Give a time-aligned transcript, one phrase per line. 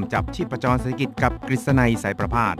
[0.00, 2.54] มจับชีพจรเศรษฐกิจกับกฤษณัยสายประพาส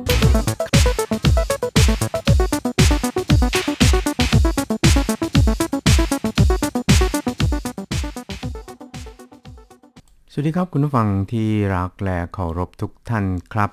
[10.33, 13.71] สวัสดีครับคุณผู้ฟังที่รักและเคารพทุกท่านครับ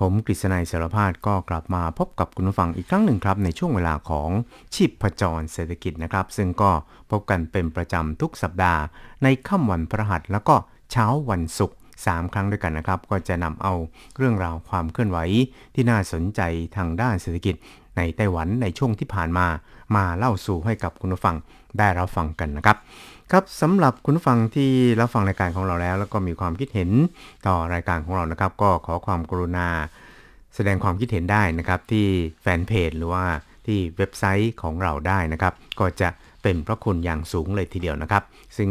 [0.00, 4.30] ผมกฤษณัยสารพาดก็กลับมาพบกับคุณผู้ฟังอีกครั้งหนึ่งครับในช่วงเวลาของ
[4.74, 6.70] ชีพจรเศรษฐกิจนะครับ ซึ่งก็
[7.10, 8.80] พบกันเป็นประจำทุกสัปดาห์
[9.22, 10.54] ในค่ำวันพฤหัสแล้วก็
[10.90, 13.74] เช้าวันศุกร์ 3 ครั้งด้วยกันนะครับ ก็จะนำเอา
[14.16, 15.18] เรื่องราวความเคลื่อนไหว
[15.74, 16.40] ที่น่าสนใจ
[16.76, 17.54] ทางด้านเศรษฐกิจ
[17.96, 19.46] ในไต้หวันในช่วงที่ผ่านมา
[19.96, 21.36] มาเล่าสู่ให้กับคุณผู้ฟัง
[21.78, 22.76] ได้รับฟังกันนะครับ
[23.32, 26.90] ครับสำหรับคุณฟังที่รับฟังรายการของเราแล้ว แล้วก็มีความคิดเห็น
[27.46, 29.68] ต่อรายการของเรานะครับ ก็ขอความกรุณา
[30.54, 32.06] แสดงความคิดเห็นได้นะครับที่
[32.42, 33.24] แฟนเพจหรือว่า
[33.66, 36.08] ที่เว็บไซต์ของเราได้นะครับ ก็จะ
[36.46, 38.22] เป็นพระคุณอย่างสูงเลยทีเดียวนะครับ
[38.56, 38.70] ซึ่ง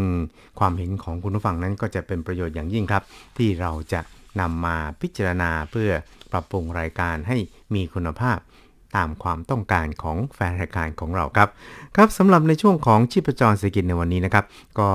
[0.59, 3.03] ความเห็นของคุณผู้ฟังนั้นก็จะเป็นประโยชน์อย่างยิ่งครับ
[3.37, 4.01] ที่เราจะ
[4.39, 5.89] นำมาพิจารณาเพื่อ
[6.31, 7.37] ปรับปรุงรายการให้
[7.73, 8.37] มีคุณภาพ
[8.95, 11.49] ตามความต้องการของแฟนรายการของเราครับ
[11.95, 14.45] ครับสำหรับในช่วงของชีพจรเศรษฐกิจในวันนี้นะครับ
[14.79, 14.89] ก็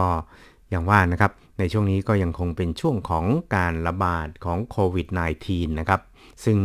[0.71, 3.25] อย่างว่านะครับในช่วงนี้ก็ยังคงเป็นช่วงของ
[3.57, 5.07] การระบาดของโควิด
[5.45, 6.01] -19 นะครับ
[6.45, 6.59] ซึ่ง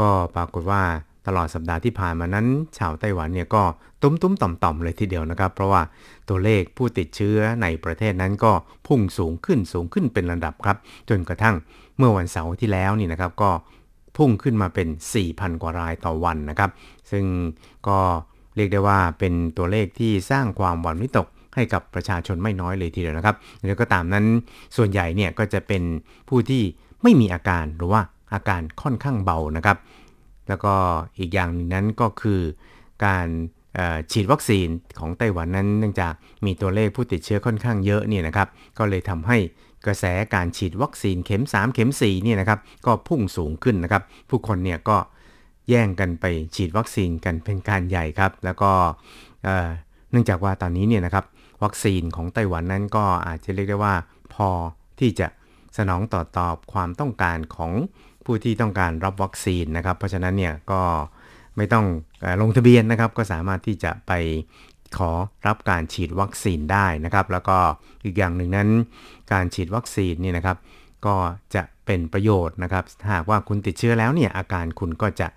[0.00, 0.82] ก็ปรากฏว่า
[1.26, 2.46] ตลอดสัปดาห์ที่ผ่านมานั้น
[2.78, 3.62] ชาวไต้หวันเนี่ยก็
[4.02, 5.82] ตุ้มตุ้มต่อมต่อมเลยทีเดียวนะครับ เพราะว่า
[6.28, 8.52] ตัวเลขผู้ติดเชื้อในประเทศนั้นก็
[8.86, 10.76] พุ่งสูงขึ้นสูงขึ้นเป็นระดับครับ
[11.08, 11.54] จนกระทั่ง
[11.96, 13.50] เมื่อวันเสาร์ที่แล้วนี่นะครับก็
[14.16, 14.88] พุ่งขึ้นมาเป็น
[15.24, 16.70] 4,000 กว่ารายต่อวันนะครับ
[17.10, 17.24] ซึ่ง
[17.88, 17.98] ก็
[18.56, 24.24] เรียกได้ว่าเป็นตัวเลขที่สร้างความหวั่นวิตกให้กับประชาชนไม่น้อยเลยทีเดียวนะครับแล้วก็ตามนั้น
[24.76, 25.82] ส่วนใหญ่เนี่ยก็จะเป็น
[26.28, 26.62] ผู้ที่
[27.02, 28.02] ไม่มีอาการหรือว่า
[28.34, 29.76] อาการค่อนข้างเบานะครับ
[30.50, 30.74] แล้วก็
[31.18, 32.40] อีกอย่างหนึงนั้นก็คือ
[33.06, 33.28] การ
[34.12, 34.68] ฉีดวัคซีน
[34.98, 36.12] ของไต้หวันนั้น เนื่องจาก
[36.44, 39.38] มีตัวเลขผู้ติดเชื้อค่อนข้างเยอะเนี่ยนะครับ ก็เลยทำให้
[39.86, 44.96] กระแสการฉีดวัคซีนเข็ม 3 เข็ม4เนี่ยนะครับก็พุ่งสูงขึ้นนะครับ ผู้คนเนี่ยก็
[45.68, 46.24] แย่งกันไป
[46.54, 48.70] ฉีดวัคซีนกันเป็นการใหญ่ครับ แล้วก็
[50.10, 51.24] เนื่องจากว่าตอนนี้เนี่ยนะครับ
[51.64, 53.94] วัคซีนของไต้หวันนั้นก็อาจจะเรียกได้ว่า
[54.34, 54.48] พอ
[55.00, 55.26] ที่จะ
[55.78, 57.72] สนองต่อตอบความต้องการของ
[58.24, 60.82] ผู้ที่ต้องการรับวัคซีนนะครับ เพราะฉะนั้นเนี่ยก็
[61.56, 61.86] ไม่ต้อง
[62.40, 64.12] ลงทะเบียนนะครับ ก็สามารถที่จะไป
[64.98, 65.12] ขอ
[65.46, 67.58] รับการฉีดวัคซีนได้นะครับ แล้วก็
[68.04, 68.68] อีกอย่างหนึ่งนั้น
[69.32, 70.56] การฉีดวัคซีนนี่นะครับ
[71.06, 71.14] ก็
[71.54, 75.28] จะเป็นประโยชน์นะครับ หากว่าคุณติดเชื้อแล้วเนี่ยอาการคุณก็จะ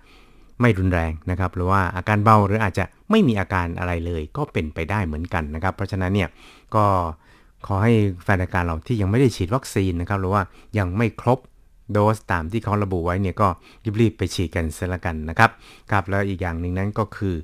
[0.60, 6.28] ไม่รุนแรงนะครับ หรือว่าอาการเบาหรืออาจจะไม่มีอาการอะไรเลย ก็เป็นไปได้เหมือนกันนะครับ เพราะฉะนั้นเนี่ย
[6.74, 6.84] ก็
[7.66, 7.92] ขอให้
[8.22, 10.42] แฟนรายการเราที่ยังไม่ได้ฉีดวัคซีนนะครับหรือว่า
[10.78, 11.38] ยังไม่ครบ
[11.92, 13.48] โดสตามที่เขาระบุไว้เนี่ยก็
[14.00, 15.50] รีบๆไปฉีดกันเสียละกันนะครับ
[15.90, 17.34] ครับแล้วอีกอย่างหนึ่งนั้นก็คือ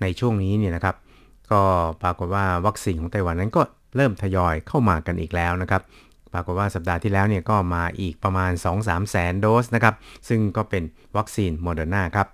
[0.00, 0.96] ในช่วงนี้เนี่ยนะครับ
[1.52, 1.62] ก็
[2.02, 3.62] ปรากฏว่าวัคซีนของไต้หวันนั้นก็
[3.96, 5.82] เริ่มทยอยเข้ามากันอีกแล้วนะครับ
[6.32, 8.50] ปรากฏว่าสัปดาห์ที่แล้วเนี่ยก็มาอีกประมาณ
[8.80, 9.94] 2-3 แสนโดสนะครับ
[10.28, 10.82] ซึ่งก็เป็น
[11.16, 12.26] วัคซีนโมเดอร์นาครับ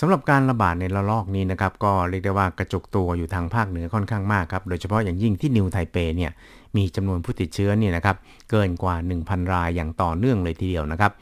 [0.00, 6.32] สำหรับการระบาดในระลอกนี้นะครับ ก็เรียกได้ว่ากระจุกตัวอยู่ทางภาคเหนือค่อนข้างมากครับ โดยเฉพาะอย่างยิ่งที่นิวไทเปเนี่ย
[6.76, 8.16] มีจำนวนผู้ติดเชื้อเนี่ยนะครับ
[8.50, 11.12] เกินกว่า 1,000 รายอย่างต่อเนื่องเลยทีเดียวนะครับ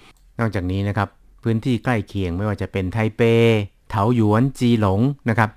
[0.41, 1.09] นอกจากนี้นะครับ
[1.43, 3.23] พื้นที่ใกล้เคียงไม่ว่าจะเป็นไทเป
[3.91, 5.51] เถาหยวนจีหลงนะครับ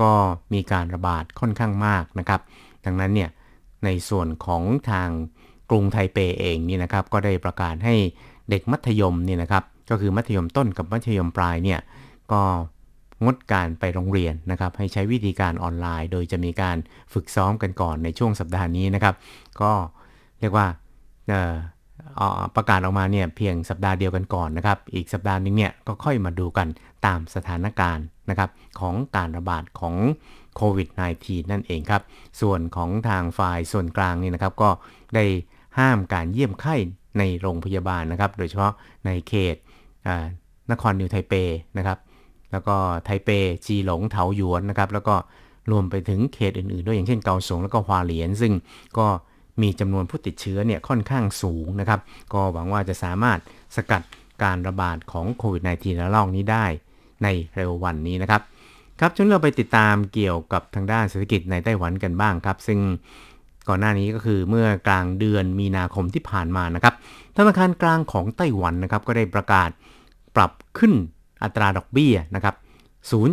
[0.00, 0.10] ก็
[0.52, 2.40] มีการระบาดค่อนข้างมากนะครับ
[2.84, 3.30] ดังนั้นเนี่ย
[3.84, 5.08] ในส่วนของทาง
[5.70, 7.94] กรุงไทเปเองนี่นะครับ ก็ได้ประกาศให้
[8.50, 11.80] เด็กมัธยมนี่นะครับ ก็คือมัธยมต้นกับมัธยมปลายเนี่ย
[12.32, 12.42] ก็
[13.24, 16.76] งดการไปโรงเรียนนะครับให้ใช้วิธีการออนไลน์ โดยจะมีการ
[17.12, 19.14] ฝึกซ้อมกันก่อนในช่วงสัปดาห์นี้นะครับ
[19.60, 19.72] ก็
[20.40, 20.66] เรียกว่า
[22.56, 26.68] ประกาศออกมาเนี่ยเพียงสัปดาห์เดียวกันก่อนนะครับ อีกสัปดาห์นึงเนี่ยก็ค่อยมาดูกัน
[27.06, 29.94] ตามสถานการณ์นะครับของการระบาดของ
[30.56, 30.88] โควิด
[31.20, 32.02] -19 นั่นเองครับ
[32.40, 34.70] ส่วนของทางฝ่ายส่วนกลางนี่นะครับก็
[35.14, 35.24] ได้
[35.78, 36.74] ห้ามการเยี่ยมไข้
[37.18, 38.72] ในโรงพยาบาลนะครับ โดยเฉพาะ
[39.06, 39.56] ในเขต
[40.70, 41.32] นครนิวไทเป
[41.78, 41.98] นะครับ
[42.52, 43.28] แล้วก็ไทเป
[43.66, 45.14] จีหลง เถาหยวนนะครับ แล้วก็
[45.70, 48.52] รวมไปถึงเขตอื่นๆ ด้วยอย่างเช่นเกาสงแล้วก็ฮวาเหลียน ซึ่ง
[48.98, 49.06] ก็
[49.62, 52.00] มีจำนวนผู้ติดเชื้อเนี่ยค่อนข้างสูงนะครับ
[52.32, 53.38] ก็หวังว่าจะสามารถ
[53.76, 54.02] สกัด
[54.42, 56.66] การระบาดของโควิด -19 ระลอกนี้ได้
[57.22, 58.42] ในเร็ววันนี้นะครับ
[59.00, 62.78] ครับช่วงเราไปติดตามเกี่ยวกับทางด้านเศรษฐกิจในไต้หวันกันบ้างครับ ซึ่ง
[63.68, 66.94] ก่อนหน้านี้ก็คือเมื่อกลางเดือนมีนาคมที่ผ่านมานะครับ
[67.36, 69.70] ธนาคารกลางของไต้หวันนะครับก็ได้ประกาศ
[70.36, 70.92] ปรับขึ้น
[71.44, 72.54] อัตราดอกเบี้ยนะครับ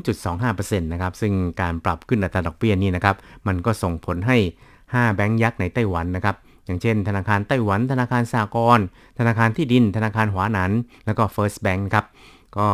[0.07, 3.15] 0.25%นะครับ ซึ่งการปรับขึ้นอัตราดอกเบี้ยนี่นะครับ
[3.47, 4.37] มันก็ส่งผลให้
[4.77, 6.35] 5 แบงก์ยักษ์ในไต้หวันนะครับ
[6.65, 8.79] อย่างเช่น ธนาคารไต้หวัน ธนาคารสากล
[9.19, 10.71] ธนาคารที่ดิน ธนาคารหวาหนัน
[11.05, 12.05] แล้วก็ First Bank ครับ
[12.57, 12.67] ก็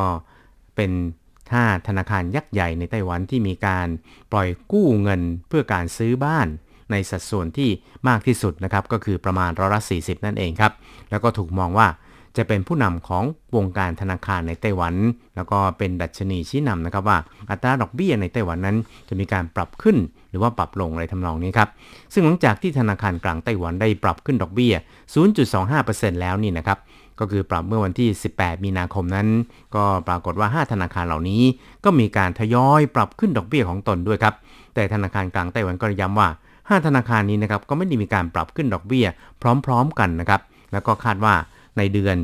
[0.75, 0.91] เป็น
[1.39, 3.87] 5ธนาคารยักษ์ใหญ่ในไต้หวันที่มีการ
[4.31, 6.47] ปล่อยกู้เงินเพื่อการซื้อบ้าน
[6.91, 7.69] ในสัดส่วนที่
[8.07, 10.73] มากที่สุดนะครับ ก็คือประมาณร้อยละ40 นั่นเองครับ
[11.09, 11.87] แล้วก็ถูกมองว่า
[12.37, 13.23] จะเป็นผู้นำของ
[13.55, 14.93] วงการธนาคารในไต้หวัน
[15.35, 17.17] แล้วก็เป็นดัชนีชี้นำนะครับว่า
[17.49, 18.77] อัตราดอกเบี้ยในไต้หวันนั้น
[19.09, 19.97] จะมีการปรับขึ้น
[20.29, 21.69] หรือว่าปรับลงอะไรทำนองนี้ครับ
[22.13, 24.73] ซึ่งหลังจากที่ธนาคารกลางไต้หวันได้ปรับขึ้นดอกเบี้ย
[25.45, 26.77] 0.25%แล้วนี่นะครับ
[27.19, 29.27] ก็คือปรับเมื่อวันที่ 18 มีนาคมนั้น
[29.75, 31.41] ก็ปรากฏว่า 5 ธนาคารเหล่านี้
[31.83, 34.35] ก็มีการทยอยปรับขึ้นดอกเบี้ยของตนด้วยครับ
[34.75, 36.29] แต่ธนาคารกลางไต้หวันก็ย้ำว่า
[36.59, 39.05] 5 ธนาคารนี้นะครับก็ไม่ได้มีการปรับขึ้นดอกเบี้ย
[39.65, 40.41] พร้อม ๆ กันนะครับ
[40.73, 41.35] แล้วก็คาดว่า
[41.77, 42.17] ในเดือน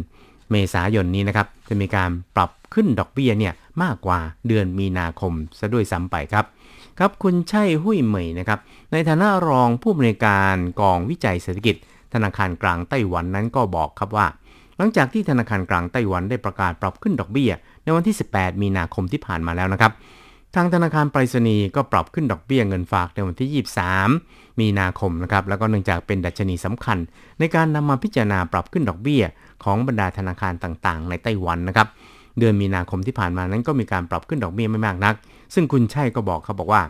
[0.52, 3.54] เมษายนนี้นะครับ จะมีการปรับขึ้นดอกเบี้ยเนี่ย
[3.84, 6.46] มากกว่าเดือนมีนาคมซะด้วยซ้ำไปครับ
[7.00, 8.60] ครับคุณใช่หุ้ยเหมยนะครับ
[8.92, 11.76] ในฐานะรองผู้อำนวยการกองวิจัยเศรษฐกิจ
[12.14, 14.28] ธนาคารกลางไต้หวันนั้นก็บอกครับว่า
[14.78, 17.52] หลังจากที่ธนาคารกลางไต้หวันได้ประกาศปรับขึ้นดอกเบี้ย
[17.84, 19.92] ในวันที่ 18 มีนาคมที่ผ่านมาแล้วนะครับ
[20.56, 23.66] ทางธนาคารไปรษณีย์ก็ปรับขึ้นดอกเบี้ยเงินฝากในวันที่
[24.04, 26.98] 23 มีนาคมนะครับแล้วก็เนื่องจากเป็นดัชนีสำคัญ
[27.40, 29.24] ในการนำมาพิจารณาปรับขึ้นดอกเบี้ย
[29.64, 31.88] ของบรรดาธนาคารต่างๆ ในไต้หวันนะครับ
[32.40, 35.16] เดือนมีนาคมที่ผ่านมานั้นก็มีการปรับขึ้นดอกเบี้ยไม่มากนัก
[35.54, 36.82] ซึ่งคุณชัยก็บอกเขาบอกว่า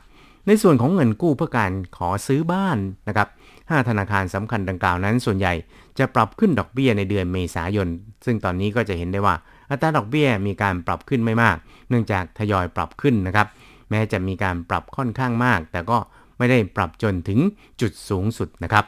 [0.47, 2.77] ในส่วนของเงินกู้เพื่อการขอซื้อบ้าน
[3.07, 3.27] นะครับ
[3.57, 5.53] 5ธนาคารสำคัญดังกล่าวนั้น ส่วนใหญ่
[5.99, 7.87] จะปรับขึ้นดอกเบี้ยในเดือนเมษายน
[8.25, 9.35] ซึ่งตอนนี้ก็จะเห็นได้ว่า
[9.69, 11.57] อัตราดอกเบี้ยมีการปรับขึ้นไม่มาก
[11.89, 13.47] เนื่องจากทยอยปรับขึ้นนะครับ
[13.89, 15.97] แม้จะมีการปรับค่อนข้างมาก แต่ก็
[16.41, 17.39] ไม่ได้ปรับจนถึง
[17.81, 18.85] จุดสูงสุดนะครับ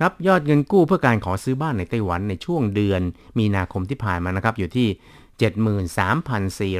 [0.00, 3.00] ครับยอดเงินกู้เพื่อการขอซื้อบ้านในไต้หวันในช่วงเดือน
[3.38, 4.88] มีนาคมที่ผ่านมานะครับอยู่ที่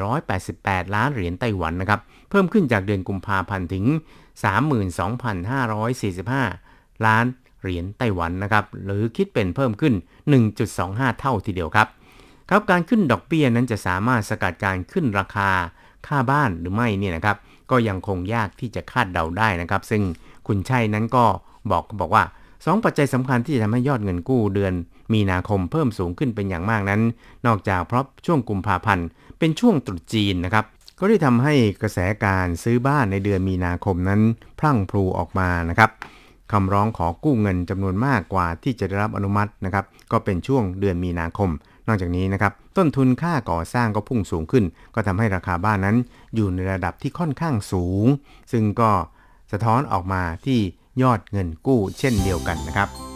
[0.05, 2.01] 73,488 ล้านเหรียญไต้หวันนะครับ
[2.31, 3.85] เพิ่มขึ้นจากเดือนกุมภาพันธ์ถึง
[5.05, 7.25] 32,545 ล้าน
[7.61, 9.95] เหรียญไต้หวันนะครับหรือคิดเป็นเพิ่มขึ้น
[10.57, 11.89] 1.25 เท่าทีเดียวครับ
[12.51, 15.51] ครับการขึ้นดอกเบี้ยนั้นจะสามารถสกัดการขึ้นราคา
[16.07, 17.37] ค่าบ้านหรือไม่เนี่ยนะครับ
[17.71, 20.03] ก็ยังคงยากที่จะคาดเดาได้นะครับ ซึ่ง
[20.47, 21.25] คุณชัยนั้นก็
[21.71, 22.25] บอกบอกว่า
[22.55, 24.73] 2 ปัจจัยสำคัญที่จะทำให้ยอดเงินกู้เดือน
[25.13, 27.01] มีนาคมเพิ่มสูงขึ้นเป็นอย่างมากนั้น
[27.47, 29.07] นอกจากเพราะช่วงกุมภาพันธ์
[29.39, 30.65] เป็นช่วงตรุษจีนนะครับ
[30.99, 34.21] ก็ได้ทำให้กระแสการซื้อบ้านในเดือนมีนาคมนั้น
[34.59, 35.91] พลั่งพลูออกมานะครับ
[36.53, 41.51] คำร้องขอกู้เงินจำนวนมากกว่าที่จะได้รับอนุมัตินะครับ ก็เป็นช่วงเดือนมีนาคม
[41.89, 44.65] นอกจากนี้นะครับต้นทุนค่าก่อสร้างก็พุ่งสูงขึ้น
[44.95, 45.97] ก็ทำให้ราคาบ้านนั้น
[46.35, 48.07] อยู่ในระดับที่ค่อนข้างสูง
[48.53, 48.91] ซึ่งก็
[49.53, 50.61] สะท้อนออกมาที่
[51.03, 53.14] ยอดเงินกู้เช่นเดียวกันนะครับ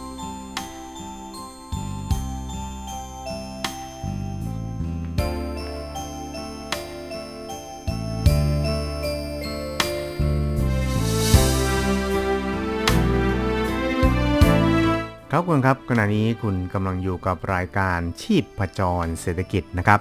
[15.39, 19.99] ครับคุณครับขณะนี้คุณกำลังอยู่กับรายการชีพประจรเศรษฐกิจนะครับ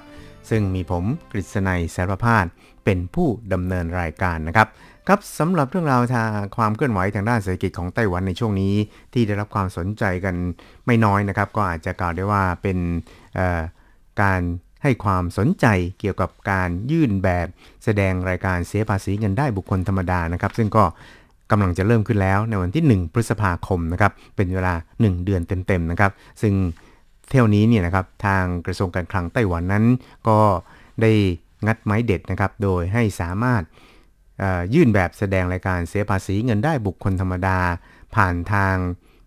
[0.51, 2.47] ซึ่งมีผมกฤษณัยสารพาด
[2.85, 4.69] เป็นผู้ดำเนินรายการนะครับ
[5.07, 8.75] ครับสำหรับเรื่องราวทางความเคลื่อนไหวทางด้านเศรษฐกิจของไต้หวันในช่วงนี้
[9.13, 10.35] ที่ได้รับความสนใจกัน
[10.87, 12.79] ไม่น้อยนะครับ ก็อาจจะกล่าวได้ว่าเป็น
[14.23, 14.41] การ
[14.83, 15.67] ให้ความสนใจ
[16.01, 17.47] เกี่ยวกับการยื่นแบบ
[17.85, 20.85] แสดงรายการเสียภาษีเงินได้บุคคลธรรมดานะครับ ซึ่งก็
[21.51, 26.13] กำลังจะเริ่มขึ้นแล้วในวันที่ 1 พฤษภาคมนะครับเป็นเวลา 1 เดือนเต็มๆนะครับ
[26.43, 26.55] ซึ่ง
[27.29, 29.85] เที่ยวนี้เนี่ยนะครับทางกระทรวงการคลังไต้หวันนั้น
[30.29, 30.39] ก็
[31.03, 31.13] ได้
[31.67, 33.63] งัดไม้เด็ดนะครับ โดยให้สามารถ
[34.75, 37.59] ยื่นแบบแสดงรายการเสียภาษีเงินได้บุคคลธรรมดา
[38.17, 38.75] ผ่านทาง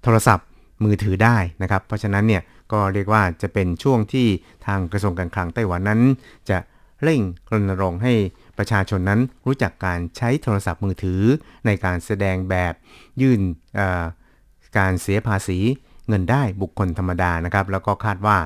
[0.04, 0.48] โทรศัพท์
[0.84, 4.28] มือถือได้นะครับ เพราะฉะนั้นเนี่ยก็เรียกว่าจะเป็นช่วงที่
[4.66, 6.02] ทางกระทรวงการคลังไต้หวันนั้น
[6.50, 6.58] จะ
[7.04, 8.14] เร่งรณรงค์ให้
[8.62, 11.22] ประชาชนนั้นรู้จักการใช้โทรศัพท์มือถือ
[11.66, 12.74] ในการแสดงแบบ
[13.22, 13.42] ยื่น
[14.78, 15.60] การเสียภาษี
[16.08, 18.38] เงินได้บุคคลธรรมดานะครับ แล้วก็คาดว่า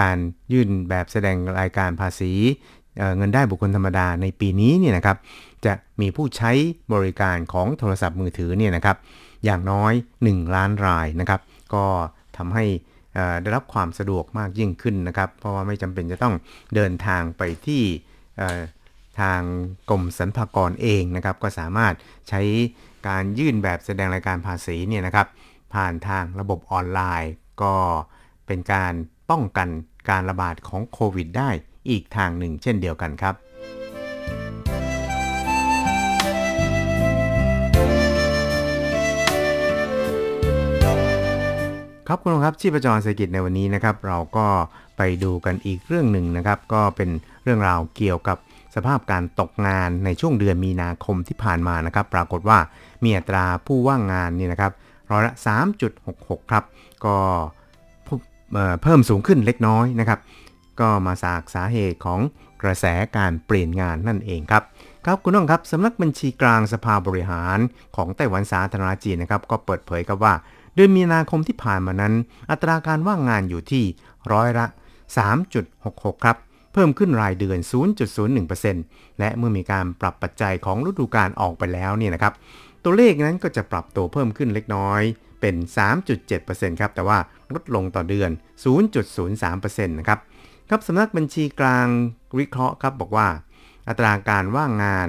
[0.00, 0.16] การ
[0.52, 2.32] ยื่นแบบแสดงรายการภาษี
[2.98, 5.16] เเงินได้บุคคลธรรมดาในปีนี้เนี่ยนะครับ
[5.64, 6.52] จะมีผู้ใช้
[6.92, 8.96] บริการของโทรศัพท์มือถือเนี่ยนะครับ
[9.44, 9.92] อย่างน้อย
[10.24, 11.40] 1 ล้านรายนะครับ
[11.74, 11.84] ก็
[12.36, 12.64] ทำให้
[13.42, 16.34] ได้รับความสะดวกมากยิ่งขึ้นนะครับ เพราะว่าไม่จำเป็นจะต้อง
[16.74, 17.82] เดินทางไปที่
[19.20, 19.40] ทาง
[19.90, 21.94] กรมสรรพากรเองนะครับ ก็สามารถ
[22.28, 22.40] ใช้
[23.08, 25.26] การยื่นแบบแสดงรายการภาษีเนี่ยนะครับ
[25.74, 27.32] ผ่านทางระบบออนไลน์
[27.62, 27.74] ก็
[28.46, 28.92] เป็นการ
[29.30, 29.68] ป้องกัน
[30.10, 31.50] การระบาดของโควิดได้
[31.90, 33.34] อีกทางหนึ่งเช่นเดียวกันครับ
[42.10, 44.46] ครับคุณผู้ชมครับชีพจรเศรษฐกิจในวันนี้นะครับ เราก็
[44.96, 47.10] ไปดูกันอีกเรื่องหนึ่งนะครับ ก็เป็น
[47.42, 48.36] เรื่องราวเกี่ยวกับ
[48.78, 52.58] สภาพการตกงานในช่วงเดือนมีนาคมที่ผ่านมานะครับ ปรากฏว่า
[53.04, 54.72] มีอัตราผู้ว่างงานนี่นะครับ
[55.10, 55.32] ร้อยละ
[55.92, 56.64] 3.66 ครับ
[57.04, 57.16] ก็
[58.52, 60.18] เอ่อเพิ่มสูงขึ้นเล็กน้อยนะครับ
[60.80, 62.20] ก็มาจากสาเหตุของ
[62.62, 62.84] กระแส
[63.16, 64.62] การเปลี่ยนงานนั่นเองครับ
[65.04, 67.58] ครับคุณน้องครับสำนักบัญชีกลางสภาบริหาร
[67.96, 70.34] ของไต้หวันสาธารณจีนนะครับ ก็เปิดเผยครับว่า
[70.74, 72.14] เดือนมีนาคมที่ผ่านมานั้น
[72.50, 73.84] อัตราการว่างงานอยู่ที่
[74.32, 74.66] ร้อยละ
[75.44, 76.36] 3.66 ครับ
[76.78, 77.58] พิ่มขึ้นรายเดือน
[78.38, 82.32] 0.01%และเมื่อมีการปรับปัจจัยของฤดูกาลออกไปแล้วเนี่ยนะครับ
[82.84, 85.02] ตัวเลขนั้นก็จะปรับตัวเพิ่มขึ้นเล็กน้อย
[85.40, 85.56] เป็น
[86.18, 87.18] 3.7%ครับ แต่ว่า
[87.54, 88.30] ลดลงต่อเดือน
[89.08, 90.18] 0.03%นะครับ
[90.70, 91.86] ครับสำนักบัญชีกลาง
[92.38, 93.28] วิเคราะห์ครับบอกว่า
[93.88, 95.08] อัตราการว่างงาน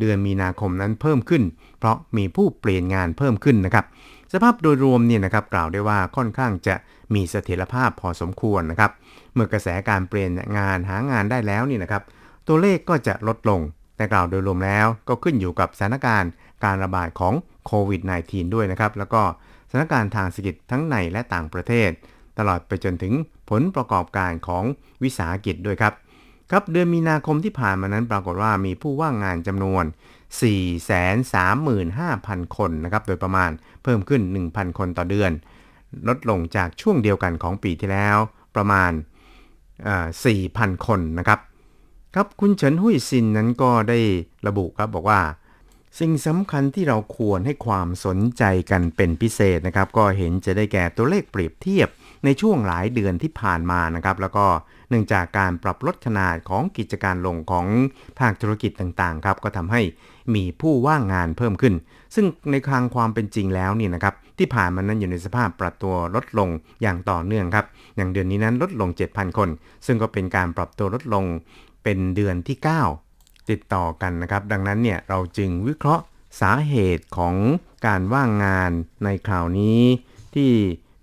[0.00, 1.42] เดือนมีนาคมนั้นเพิ่มขึ้น
[1.78, 3.84] เพราะมีผู้เปลี่ยนงานเพิ่มขึ้นนะครับ
[4.32, 6.74] สภาพโดยรวมเนี่ยนะครับกล่าวได้ว่าค่อนข้างจะ
[7.14, 8.90] มีเสถียรภาพพอสมควรนะครับ
[9.34, 12.02] เมื่อกระแสการเปลี่ยนงานหางานได้แล้วนี่นะครับ
[12.48, 13.60] ตัวเลขก็จะลดลง
[13.96, 16.30] แต่กล่าวโดยรวมแล้วก็ขึ้นอยู่กับสถานการณ์
[16.64, 17.34] การระบาดของ
[17.66, 19.22] โควิด -19 ด้วยนะครับ แล้วก็
[19.70, 21.90] สถานการณ์ทางเศรษฐกิจทั้งในและต่างประเทศ
[22.38, 23.12] ตลอดไปจนถึง
[23.50, 24.64] ผลประกอบการของ
[25.02, 25.94] วิสาหกิจด้วยครับ
[26.50, 29.84] ครับเดือนมีนาคมที่ผ่านมานั้นปรากฏว่ามีผู้ว่างงานจำนวน
[31.20, 33.50] 435,000 คนนะครับโดยประมาณ
[33.82, 35.30] เพิ่มขึ้น 1,000 คนต่อเดือน
[36.08, 38.18] ลดลงจากช่วงเดียวกันของปีที่แล้ว
[38.56, 38.92] ประมาณ
[40.08, 41.38] 4,000 คนนะครับ
[42.14, 43.98] ครับคุณเฉินหุยซินนั้นก็ได้
[44.46, 45.20] ระบุครับบอกว่า
[45.98, 51.88] สิ่งสำคัญที่เราควรให้ความสนใจกันเป็นพิเศษนะครับ ก็เห็นจะได้แก่ตัวเลขเปรียบเทียบ
[52.24, 54.46] ในช่วงหลายเดือนที่ผ่านมานะครับ แล้วก็
[54.88, 57.66] เนื่องจากการปรับลดขนาดของกิจการลงของ
[58.18, 59.82] ภาคธุรกิจต่างๆครับก็ทำให้
[60.34, 61.74] มีผู้ว่างงานเพิ่มขึ้น
[62.14, 66.48] ซึ่งในทางความเป็นจริงแล้วนี่นะครับที่ผ่านมานั้นอยู่ในสภาพปรับตัวลดลง
[66.82, 67.66] อย่างต่อเนื่องครับ
[67.96, 69.48] อย่างเดือนนี้นั้นลดลง 7,000 คน
[69.86, 71.24] ซึ่งก็เป็นการปรับตัวลดลง
[71.84, 73.07] เป็นเดือนที่ 9
[73.50, 76.04] ติดต่อกันนะครับ ดังนั้นเนี่ยเราจึงวิเคราะห์
[76.40, 77.34] สาเหตุของ
[77.86, 78.70] การว่างงาน
[79.04, 79.80] ในคราวนี้
[80.34, 80.50] ที่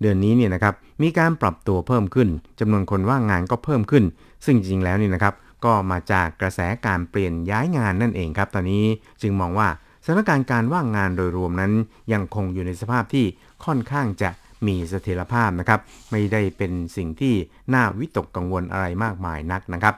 [0.00, 2.28] เดือนนี้เนี่ยนะครับมีการปรับตัวเพิ่มขึ้น
[2.60, 4.04] จำนวนคนว่างงานก็เพิ่มขึ้น
[4.44, 5.34] ซึ่งจริงๆแล้วนี่นะครับ
[5.64, 8.84] ก็มาจากกระแสการเปลี่ยนย้ายงานนั่นเองครับ ตอนนี้
[9.22, 9.68] จึงมองว่า
[10.04, 11.72] สถานการณ์การว่างงานโดยรวมนั้น
[12.12, 13.26] ยังคงอยู่ในสภาพที่
[13.64, 14.30] ค่อนข้างจะ
[14.66, 17.34] มีเสถียรภาพนะครับ ไม่ได้เป็นสิ่งที่
[17.74, 19.94] น่าวิตกกังวลอะไรมากมายนักนะครับ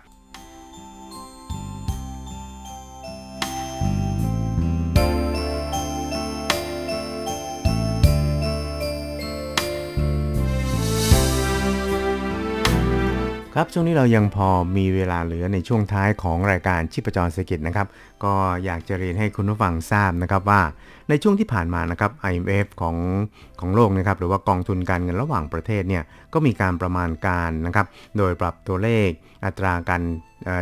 [13.60, 17.86] ครับช่วงนี้เรายังพอมีเวลาเหลือในช่วงท้ายของรายการชีพจรเศรษฐกิจนะครับ
[18.24, 18.34] ก็
[18.64, 20.60] อยากจะเรียนให้คุณผู้ฟังทราบนะครับว่า
[21.08, 22.96] ในช่วงที่ผ่านมานะครับ IMF ของ
[23.60, 27.86] ของโลกนะครับหรือว่ากองทุนการเงินระหว่างประเทศเนี่ยก็มีการประมาณการนะครับ
[28.18, 29.08] โดยปรับตัวเลข
[29.44, 30.02] อัตราการ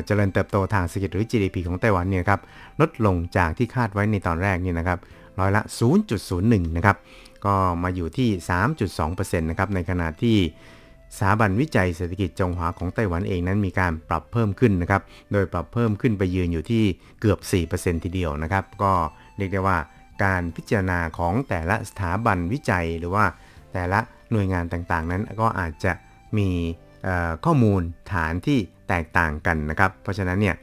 [0.07, 2.41] เจริญเติบโตทางเศรษฐกิจหรือ GDP ของไต้หวันเนี่ยครับ
[2.81, 4.99] ลดลงจากที่คาดไว้ในตอนแรกเนี่ยนะครับ
[5.41, 5.63] ร้อยละ
[6.19, 6.97] 0.01 นะครับ
[7.47, 8.29] ก็มาอยู่ที่
[8.89, 10.39] 3.2%นะครับในขณะที่
[11.15, 16.85] สถาบันวิจัยเศรษฐกิจจงหวาของไต้หวันเองนั้นมีการปรับเพิ่มขึ้นนะครับ โดยปรับเพิ่มขึ้นไปยืนอยู่ที่
[17.21, 17.39] เกือบ
[17.73, 18.93] 4%ทีเดียวนะครับ ก็
[19.39, 19.79] เรียกได้ว่า
[20.25, 23.25] การพิจารณาของแต่ละสถาบันวิจัยหรือว่า
[23.73, 24.01] แต่ละ
[24.33, 25.93] หน่วยงานต่างๆ นั้นก็อาจจะ
[26.39, 26.49] มี
[27.45, 27.83] ข้อมูล
[28.13, 28.59] ฐานที่
[28.89, 30.55] แตกต่างกันนะครับ เพราะฉะนั้นเนี่ย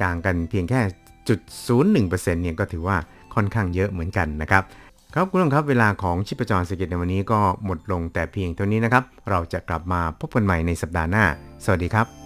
[0.00, 0.80] กลางกันเพียงแค่
[1.28, 1.40] จุด
[1.88, 2.96] 01%เนี่ยก็ถือว่า
[3.34, 4.64] ค่อนข้างเยอะเหมือนกันนะครับ
[5.16, 11.24] ครับคุณผู้ชมครับเวลาของชิปจรสกิจในวันนี้ก็หมดลงแต่เพียงเท่านี้นะครับ เราจะกลับมาพบกันใหม่ในสัปดาห์หน้า
[11.64, 12.23] สวัสดีครับ